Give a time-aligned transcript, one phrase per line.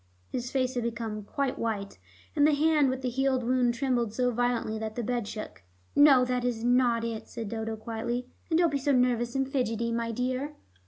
[0.31, 1.99] His face had become quite white,
[2.35, 5.61] and the hand with the healed wound trembled so violently that the bed shook.
[5.95, 8.25] "No, that is not it," said Dodo quietly.
[8.49, 10.55] "And don't be so nervous and fidgety, my dear."